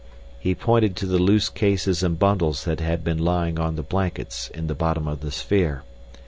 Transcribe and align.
He 0.39 0.55
pointed 0.55 0.95
to 0.95 1.05
the 1.05 1.19
loose 1.19 1.47
cases 1.47 2.01
and 2.01 2.17
bundles 2.17 2.63
that 2.65 2.79
had 2.79 3.03
been 3.03 3.19
lying 3.19 3.59
on 3.59 3.75
the 3.75 3.83
blankets 3.83 4.49
in 4.49 4.65
the 4.65 4.73
bottom 4.73 5.07
of 5.07 5.21
the 5.21 5.29
sphere. 5.29 5.83